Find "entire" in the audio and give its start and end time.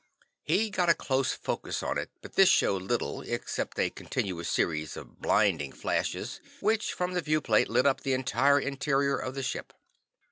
8.13-8.59